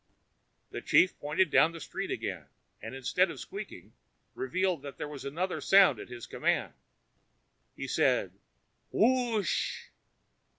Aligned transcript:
The 0.71 0.81
chief 0.81 1.15
pointed 1.19 1.51
down 1.51 1.73
the 1.73 1.79
street 1.79 2.09
again 2.09 2.47
and, 2.81 2.95
instead 2.95 3.29
of 3.29 3.39
squealing, 3.39 3.93
revealed 4.33 4.81
that 4.81 4.97
there 4.97 5.07
was 5.07 5.25
another 5.25 5.61
sound 5.61 5.99
at 5.99 6.09
his 6.09 6.25
command. 6.25 6.73
He 7.75 7.85
said, 7.87 8.33
"Whooooooosh!" 8.91 9.89